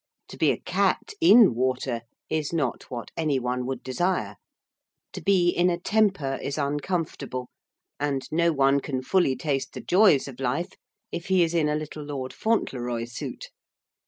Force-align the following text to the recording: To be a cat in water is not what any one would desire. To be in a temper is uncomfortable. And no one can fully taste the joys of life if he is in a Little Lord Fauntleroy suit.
To 0.29 0.37
be 0.37 0.49
a 0.49 0.57
cat 0.57 1.13
in 1.21 1.53
water 1.53 2.01
is 2.27 2.51
not 2.51 2.89
what 2.89 3.11
any 3.15 3.37
one 3.37 3.67
would 3.67 3.83
desire. 3.83 4.37
To 5.13 5.21
be 5.21 5.49
in 5.49 5.69
a 5.69 5.77
temper 5.79 6.39
is 6.41 6.57
uncomfortable. 6.57 7.51
And 7.99 8.23
no 8.31 8.51
one 8.51 8.79
can 8.79 9.03
fully 9.03 9.35
taste 9.35 9.73
the 9.73 9.79
joys 9.81 10.27
of 10.27 10.39
life 10.39 10.71
if 11.11 11.27
he 11.27 11.43
is 11.43 11.53
in 11.53 11.69
a 11.69 11.75
Little 11.75 12.01
Lord 12.03 12.33
Fauntleroy 12.33 13.05
suit. 13.05 13.51